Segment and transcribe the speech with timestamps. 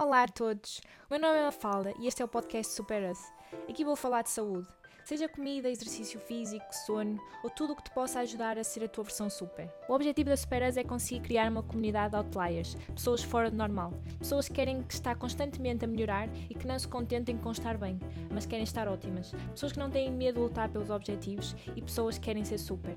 [0.00, 0.80] Olá a todos,
[1.10, 3.18] o meu nome é Mafalda e este é o podcast Super Us.
[3.68, 4.66] Aqui vou falar de saúde,
[5.04, 8.88] seja comida, exercício físico, sono ou tudo o que te possa ajudar a ser a
[8.88, 9.70] tua versão super.
[9.86, 13.58] O objetivo da Super Us é conseguir criar uma comunidade de outliers, pessoas fora do
[13.58, 17.76] normal, pessoas que querem estar constantemente a melhorar e que não se contentem com estar
[17.76, 21.82] bem, mas querem estar ótimas, pessoas que não têm medo de lutar pelos objetivos e
[21.82, 22.96] pessoas que querem ser super.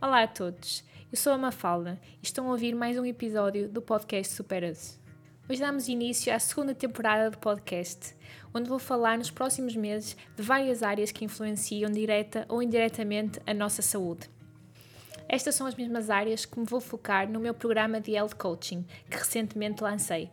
[0.00, 0.82] Olá a todos,
[1.12, 5.04] eu sou a Mafalda e estão a ouvir mais um episódio do podcast Super Us.
[5.48, 8.16] Hoje damos início à segunda temporada do podcast,
[8.52, 13.54] onde vou falar nos próximos meses de várias áreas que influenciam direta ou indiretamente a
[13.54, 14.28] nossa saúde.
[15.28, 18.84] Estas são as mesmas áreas que me vou focar no meu programa de Health Coaching,
[19.08, 20.32] que recentemente lancei.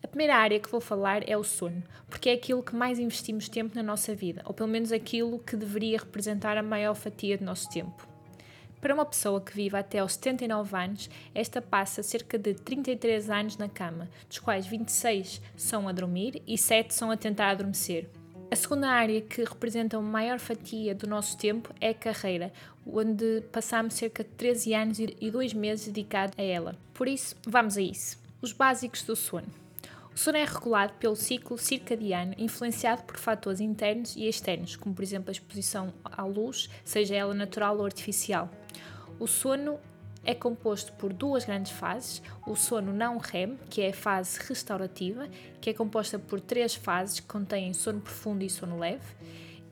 [0.00, 3.48] A primeira área que vou falar é o sono, porque é aquilo que mais investimos
[3.48, 7.44] tempo na nossa vida, ou pelo menos aquilo que deveria representar a maior fatia do
[7.44, 8.13] nosso tempo.
[8.84, 13.56] Para uma pessoa que vive até aos 79 anos, esta passa cerca de 33 anos
[13.56, 18.10] na cama, dos quais 26 são a dormir e 7 são a tentar adormecer.
[18.50, 22.52] A segunda área que representa uma maior fatia do nosso tempo é a carreira,
[22.86, 26.76] onde passamos cerca de 13 anos e 2 meses dedicados a ela.
[26.92, 28.18] Por isso, vamos a isso.
[28.42, 29.48] Os básicos do sono.
[30.14, 35.02] O sono é regulado pelo ciclo circadiano, influenciado por fatores internos e externos, como por
[35.02, 38.50] exemplo a exposição à luz, seja ela natural ou artificial.
[39.18, 39.78] O sono
[40.24, 45.28] é composto por duas grandes fases: o sono não REM, que é a fase restaurativa,
[45.60, 49.04] que é composta por três fases que contêm sono profundo e sono leve,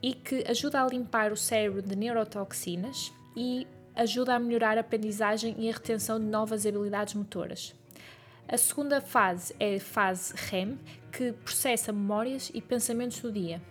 [0.02, 5.54] e que ajuda a limpar o cérebro de neurotoxinas e ajuda a melhorar a aprendizagem
[5.58, 7.74] e a retenção de novas habilidades motoras.
[8.48, 10.78] A segunda fase é a fase REM,
[11.10, 13.62] que processa memórias e pensamentos do dia.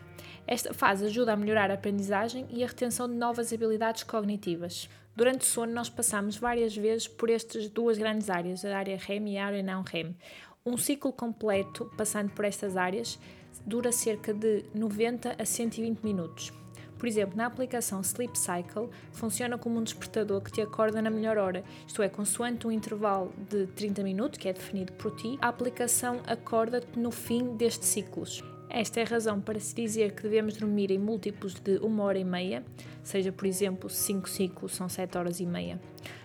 [0.48, 4.90] Esta fase ajuda a melhorar a aprendizagem e a retenção de novas habilidades cognitivas.
[5.16, 9.30] Durante o sono, nós passamos várias vezes por estas duas grandes áreas, a área REM
[9.30, 10.16] e a área não REM.
[10.66, 13.20] Um ciclo completo, passando por estas áreas,
[13.66, 16.52] dura cerca de 90 a 120 minutos.
[16.98, 21.38] Por exemplo, na aplicação Sleep Cycle, funciona como um despertador que te acorda na melhor
[21.38, 25.48] hora, isto é, consoante um intervalo de 30 minutos, que é definido por ti, a
[25.48, 28.44] aplicação acorda-te no fim destes ciclos.
[28.74, 32.18] Esta é a razão para se dizer que devemos dormir em múltiplos de uma hora
[32.18, 32.64] e meia,
[33.04, 35.78] seja por exemplo 5 ciclos são 7 horas e meia.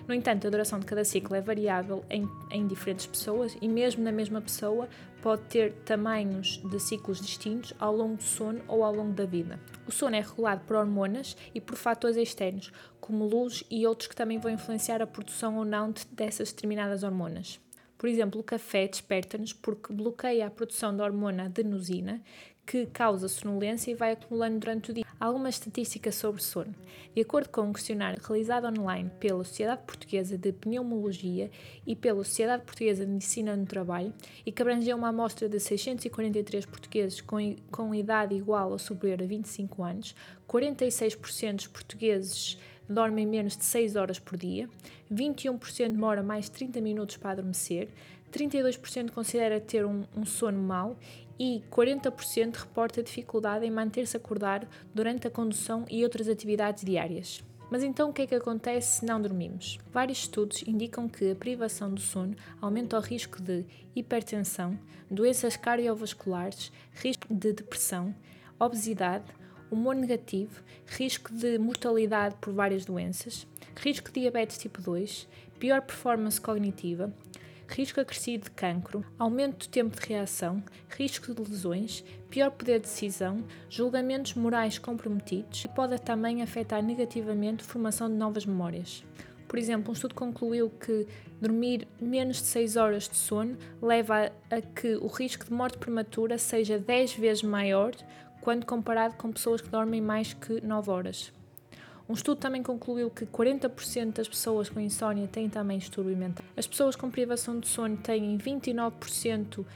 [0.07, 4.05] No entanto, a duração de cada ciclo é variável em, em diferentes pessoas e, mesmo
[4.05, 4.89] na mesma pessoa,
[5.21, 9.59] pode ter tamanhos de ciclos distintos ao longo do sono ou ao longo da vida.
[9.85, 14.15] O sono é regulado por hormonas e por fatores externos, como luz e outros que
[14.15, 17.59] também vão influenciar a produção ou não dessas determinadas hormonas.
[17.99, 22.23] Por exemplo, o café desperta-nos porque bloqueia a produção da hormona adenosina,
[22.67, 25.07] que causa sonolência e vai acumulando durante o dia.
[25.19, 26.75] Algumas estatísticas sobre sono.
[27.15, 31.51] De acordo com um questionário realizado online pela Sociedade Portuguesa de Pneumologia
[31.87, 34.13] e pela Sociedade Portuguesa de Medicina no Trabalho,
[34.45, 37.39] e que abrangeu uma amostra de 643 portugueses com,
[37.71, 40.15] com idade igual ou superior a 25 anos,
[40.47, 44.69] 46% dos portugueses dormem menos de 6 horas por dia,
[45.13, 47.89] 21% demora mais de 30 minutos para adormecer,
[48.33, 50.97] 32% considera ter um, um sono mau
[51.39, 57.43] e 40% reporta dificuldade em manter-se acordado durante a condução e outras atividades diárias.
[57.71, 59.79] Mas então o que é que acontece se não dormimos?
[59.93, 63.65] Vários estudos indicam que a privação do sono aumenta o risco de
[63.95, 64.79] hipertensão,
[65.11, 68.15] doenças cardiovasculares, risco de depressão,
[68.59, 69.25] obesidade,
[69.71, 73.47] humor negativo, risco de mortalidade por várias doenças,
[73.77, 75.29] risco de diabetes tipo 2,
[75.59, 77.13] pior performance cognitiva,
[77.69, 82.87] risco acrescido de cancro, aumento do tempo de reação, risco de lesões, pior poder de
[82.87, 89.05] decisão, julgamentos morais comprometidos e pode também afetar negativamente a formação de novas memórias.
[89.49, 91.07] Por exemplo, um estudo concluiu que
[91.41, 96.37] dormir menos de 6 horas de sono leva a, que o risco de morte prematura
[96.37, 97.93] seja 10 vezes maior
[98.47, 101.33] quando comparado com pessoas que dormem mais que 9 horas.
[102.09, 106.47] Um estudo também concluiu que 40% das pessoas com insónia têm também distúrbio mental.
[106.57, 109.67] As pessoas com privação de sono têm 29%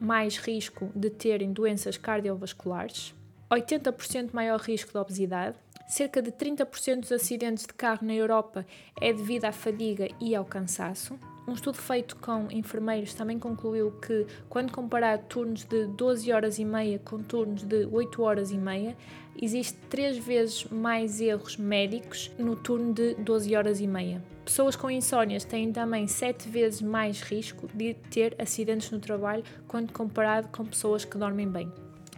[0.00, 3.12] mais risco de terem doenças cardiovasculares,
[3.50, 5.56] 80% maior risco de obesidade,
[5.88, 8.64] cerca de 30% dos acidentes de carro na Europa
[9.00, 11.18] é devido à fadiga e ao cansaço.
[11.46, 16.64] Um estudo feito com enfermeiros também concluiu que, quando comparar turnos de 12 horas e
[16.64, 18.96] meia com turnos de 8 horas e meia,
[19.40, 24.24] existe três vezes mais erros médicos no turno de 12 horas e meia.
[24.42, 29.92] Pessoas com insónias têm também 7 vezes mais risco de ter acidentes no trabalho quando
[29.92, 31.70] comparado com pessoas que dormem bem.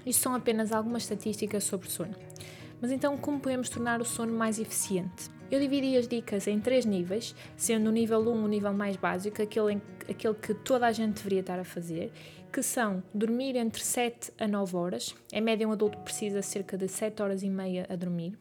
[0.05, 2.15] Isto são apenas algumas estatísticas sobre sono.
[2.81, 5.31] Mas então, como podemos tornar o sono mais eficiente?
[5.51, 9.41] Eu dividi as dicas em três níveis, sendo o nível 1 o nível mais básico,
[9.41, 12.13] aquele, aquele que toda a gente deveria estar a fazer,
[12.53, 16.89] que são dormir entre 7 a 9 horas, em média um adulto precisa cerca de
[16.89, 18.37] 7 horas e meia a dormir,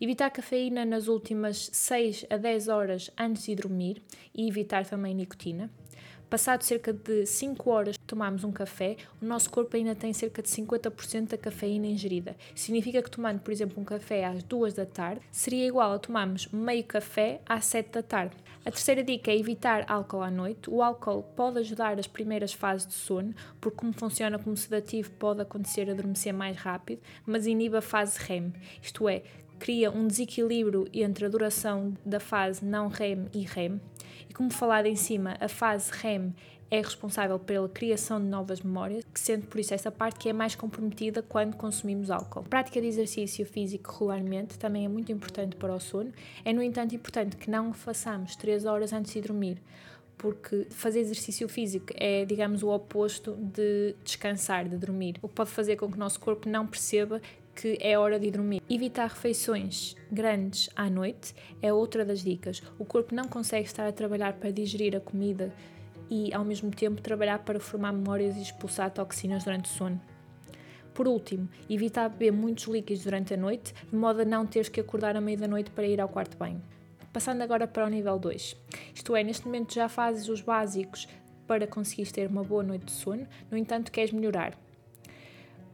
[0.00, 4.02] evitar cafeína nas últimas 6 a 10 horas antes de dormir
[4.34, 5.70] e evitar também nicotina,
[6.32, 10.48] Passado cerca de 5 horas tomamos um café, o nosso corpo ainda tem cerca de
[10.48, 12.34] 50% da cafeína ingerida.
[12.54, 16.46] Significa que tomando, por exemplo, um café às 2 da tarde, seria igual a tomarmos
[16.46, 18.34] meio café às 7 da tarde.
[18.64, 20.70] A terceira dica é evitar álcool à noite.
[20.70, 25.42] O álcool pode ajudar as primeiras fases de sono, porque como funciona como sedativo pode
[25.42, 29.22] acontecer adormecer mais rápido, mas inibe a fase REM, isto é,
[29.62, 33.80] cria um desequilíbrio entre a duração da fase não REM e REM.
[34.28, 36.34] E como falado em cima, a fase REM
[36.72, 40.32] é responsável pela criação de novas memórias, que sendo por isso essa parte que é
[40.32, 42.40] mais comprometida quando consumimos álcool.
[42.40, 46.10] A prática de exercício físico regularmente também é muito importante para o sono.
[46.42, 49.60] É, no entanto, importante que não façamos 3 horas antes de dormir,
[50.16, 55.50] porque fazer exercício físico é, digamos, o oposto de descansar, de dormir, o que pode
[55.50, 57.20] fazer com que o nosso corpo não perceba
[57.54, 58.62] que é hora de dormir.
[58.68, 62.62] Evitar refeições grandes à noite é outra das dicas.
[62.78, 65.52] O corpo não consegue estar a trabalhar para digerir a comida
[66.10, 70.00] e, ao mesmo tempo, trabalhar para formar memórias e expulsar toxinas durante o sono.
[70.94, 74.80] Por último, evitar beber muitos líquidos durante a noite, de modo a não teres que
[74.80, 76.62] acordar à meia da noite para ir ao quarto banho.
[77.12, 78.56] Passando agora para o nível 2.
[78.94, 81.08] Isto é, neste momento já fazes os básicos
[81.46, 84.58] para conseguires ter uma boa noite de sono, no entanto, queres melhorar.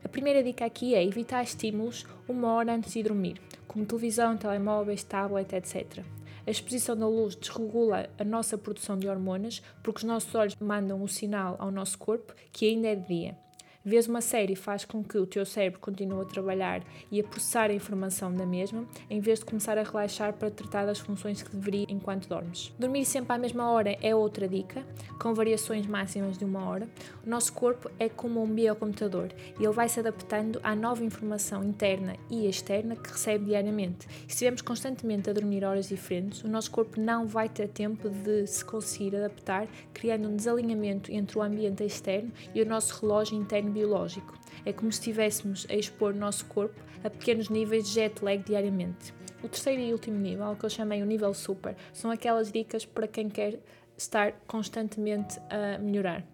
[0.04, 5.02] A primeira dica aqui é evitar estímulos uma hora antes de dormir, como televisão, telemóveis,
[5.02, 6.04] tablet, etc.
[6.46, 11.02] A exposição da luz desregula a nossa produção de hormonas porque os nossos olhos mandam
[11.02, 13.47] o sinal ao nosso corpo que ainda é de dia.
[13.88, 17.70] Vês uma série faz com que o teu cérebro continue a trabalhar e a processar
[17.70, 21.56] a informação da mesma, em vez de começar a relaxar para tratar das funções que
[21.56, 22.70] deveria enquanto dormes.
[22.78, 24.84] Dormir sempre à mesma hora é outra dica,
[25.18, 26.86] com variações máximas de uma hora.
[27.26, 31.64] O nosso corpo é como um biocomputador e ele vai se adaptando à nova informação
[31.64, 34.06] interna e externa que recebe diariamente.
[34.06, 38.46] Se estivermos constantemente a dormir horas diferentes, o nosso corpo não vai ter tempo de
[38.46, 43.77] se conseguir adaptar, criando um desalinhamento entre o ambiente externo e o nosso relógio interno
[43.78, 44.34] biológico.
[44.64, 48.42] É como se estivéssemos a expor o nosso corpo a pequenos níveis de jet lag
[48.42, 49.14] diariamente.
[49.42, 53.06] O terceiro e último nível, que eu chamei o nível super, são aquelas dicas para
[53.06, 53.60] quem quer
[53.96, 56.26] estar constantemente a melhorar.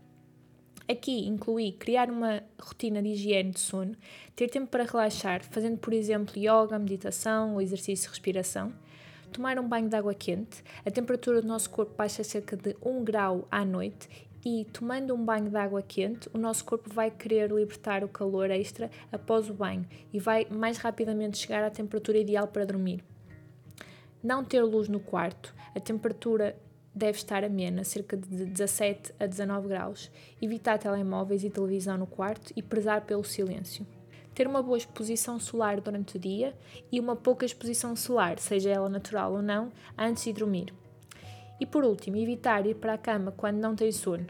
[0.88, 3.94] Aqui incluí criar uma rotina de higiene de sono,
[4.34, 8.72] ter tempo para relaxar, fazendo, por exemplo, yoga, meditação ou exercício de respiração,
[9.32, 13.02] tomar um banho de água quente, a temperatura do nosso corpo baixa cerca de 1
[13.02, 14.08] grau à noite
[14.44, 18.50] e tomando um banho de água quente, o nosso corpo vai querer libertar o calor
[18.50, 23.02] extra após o banho e vai mais rapidamente chegar à temperatura ideal para dormir.
[24.22, 26.56] Não ter luz no quarto, a temperatura
[26.94, 30.10] deve estar amena, cerca de 17 a 19 graus.
[30.40, 33.86] Evitar telemóveis e televisão no quarto e prezar pelo silêncio.
[34.34, 36.54] Ter uma boa exposição solar durante o dia
[36.90, 40.72] e uma pouca exposição solar, seja ela natural ou não, antes de dormir.
[41.60, 44.26] E por último, evitar ir para a cama quando não tem sono.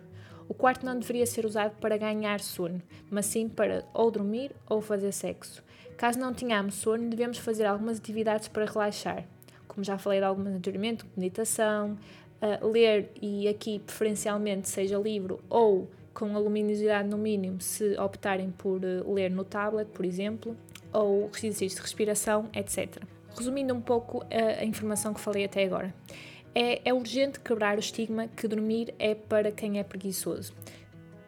[0.49, 4.81] O quarto não deveria ser usado para ganhar sono, mas sim para ou dormir ou
[4.81, 5.65] fazer sexo.
[5.97, 9.25] Caso não tenhamos sono, devemos fazer algumas atividades para relaxar,
[9.67, 11.97] como já falei de algumas anteriormente, meditação,
[12.43, 18.51] uh, ler e aqui preferencialmente seja livro ou com a luminosidade no mínimo se optarem
[18.51, 20.57] por uh, ler no tablet, por exemplo,
[20.93, 23.03] ou exercícios de respiração, etc.
[23.37, 25.95] Resumindo um pouco uh, a informação que falei até agora.
[26.55, 30.53] É, é urgente quebrar o estigma que dormir é para quem é preguiçoso.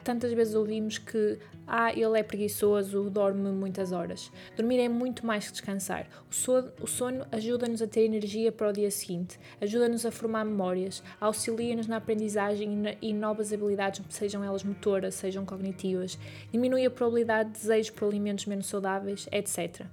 [0.05, 4.31] Tantas vezes ouvimos que ah, ele é preguiçoso, dorme muitas horas.
[4.57, 6.07] Dormir é muito mais que descansar.
[6.31, 11.03] O sono, sono ajuda-nos a ter energia para o dia seguinte, ajuda-nos a formar memórias,
[11.21, 16.17] auxilia-nos na aprendizagem e, na, e novas habilidades, sejam elas motoras, sejam cognitivas,
[16.53, 19.87] diminui a probabilidade de desejos por alimentos menos saudáveis, etc.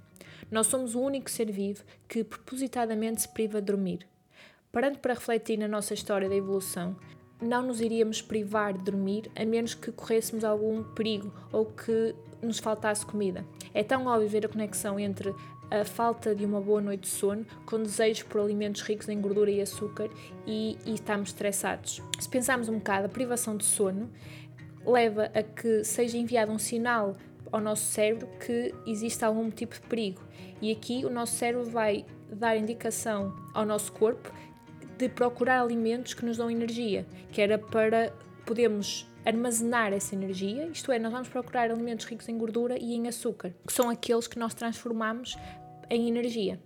[0.48, 4.13] Nós somos o único ser vivo que propositadamente se priva de dormir.
[4.74, 6.96] Parando para refletir na nossa história da evolução,
[7.40, 12.12] não nos iríamos privar de dormir a menos que corrêssemos algum perigo ou que
[12.42, 13.46] nos faltasse comida.
[13.72, 15.32] É tão óbvio ver a conexão entre
[15.70, 19.48] a falta de uma boa noite de sono com desejos por alimentos ricos em gordura
[19.48, 20.10] e açúcar
[20.44, 22.02] e, e estamos estressados.
[22.18, 24.10] Se pensarmos um bocado, a privação de sono
[24.84, 27.14] leva a que seja enviado um sinal
[27.52, 30.20] ao nosso cérebro que existe algum tipo de perigo.
[30.60, 34.32] E aqui o nosso cérebro vai dar indicação ao nosso corpo
[34.98, 38.12] de procurar alimentos que nos dão energia, que era para
[38.44, 43.08] podermos armazenar essa energia, isto é, nós vamos procurar alimentos ricos em gordura e em
[43.08, 45.36] açúcar, que são aqueles que nós transformamos
[45.88, 46.60] em energia.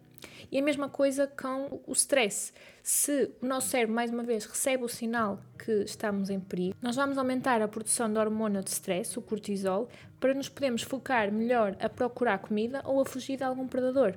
[0.51, 2.53] E a mesma coisa com o stress.
[2.83, 6.97] Se o nosso cérebro, mais uma vez, recebe o sinal que estamos em perigo, nós
[6.97, 11.77] vamos aumentar a produção da hormona de stress, o cortisol, para nos podermos focar melhor
[11.79, 14.15] a procurar comida ou a fugir de algum predador.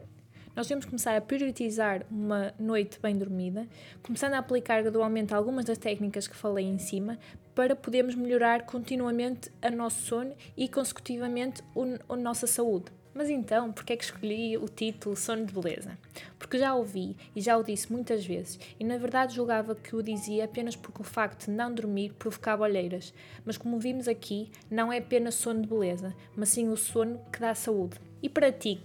[0.55, 3.67] Nós devemos começar a priorizar uma noite bem dormida,
[4.03, 7.17] começando a aplicar gradualmente algumas das técnicas que falei em cima,
[7.55, 11.61] para podermos melhorar continuamente o nosso sono e, consecutivamente,
[12.09, 12.91] a nossa saúde.
[13.13, 15.97] Mas então, por que é que escolhi o título Sono de Beleza?
[16.39, 20.01] Porque já ouvi e já o disse muitas vezes e na verdade julgava que o
[20.01, 23.13] dizia apenas porque o facto de não dormir provocava olheiras.
[23.43, 27.39] Mas como vimos aqui, não é apenas sono de beleza, mas sim o sono que
[27.39, 27.97] dá saúde.
[28.23, 28.81] E para ti,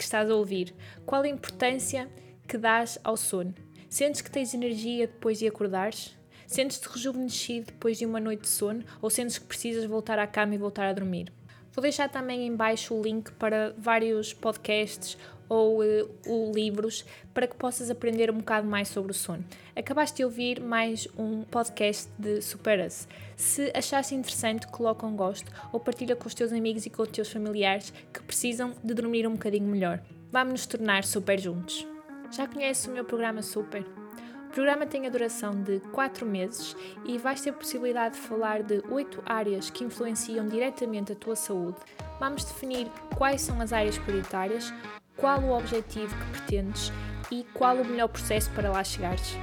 [0.00, 2.08] que estás a ouvir, qual a importância
[2.48, 3.54] que dás ao sono?
[3.86, 6.16] Sentes que tens energia depois de acordares?
[6.46, 10.54] Sentes-te rejuvenescido depois de uma noite de sono ou sentes que precisas voltar à cama
[10.54, 11.30] e voltar a dormir?
[11.74, 15.18] Vou deixar também em baixo o link para vários podcasts
[15.50, 17.04] ou, uh, livros
[17.34, 19.44] para que possas aprender um bocado mais sobre o sono.
[19.74, 23.08] Acabaste de ouvir mais um podcast de Supera-se.
[23.36, 27.08] Se achaste interessante, coloca um gosto ou partilha com os teus amigos e com os
[27.08, 30.00] teus familiares que precisam de dormir um bocadinho melhor.
[30.30, 31.84] Vamos nos tornar super juntos.
[32.30, 33.82] Já conheces o meu programa Super?
[33.82, 38.62] O programa tem a duração de 4 meses e vais ter a possibilidade de falar
[38.62, 41.78] de 8 áreas que influenciam diretamente a tua saúde.
[42.18, 44.72] Vamos definir quais são as áreas prioritárias,
[45.20, 46.92] qual o objetivo que pretendes
[47.30, 49.36] e qual o melhor processo para lá chegares.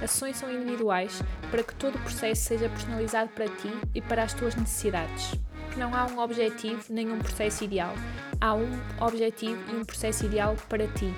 [0.00, 4.34] Sessões são individuais para que todo o processo seja personalizado para ti e para as
[4.34, 5.34] tuas necessidades.
[5.76, 7.94] Não há um objetivo nem um processo ideal.
[8.40, 8.68] Há um
[9.00, 11.12] objetivo e um processo ideal para ti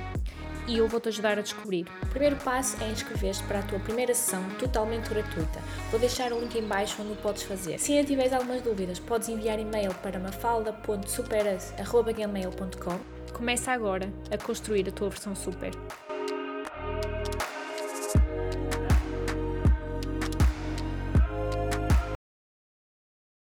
[0.67, 1.87] e eu vou-te ajudar a descobrir.
[2.03, 5.61] O primeiro passo é inscrever-te para a tua primeira sessão totalmente gratuita.
[5.91, 7.79] Vou deixar o link em baixo onde o podes fazer.
[7.79, 14.93] Se ainda tiveres algumas dúvidas, podes enviar e-mail para mafalda.superas.gmail.com Começa agora a construir a
[14.93, 15.73] tua versão super.